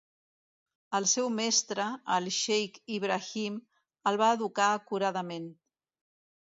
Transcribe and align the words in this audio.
El 0.99 1.05
seu 1.11 1.29
mestre, 1.39 1.85
el 2.17 2.31
xeic 2.39 2.81
Ibrahim, 2.99 3.63
el 4.13 4.21
va 4.25 4.35
educar 4.41 4.73
acuradament. 4.81 5.49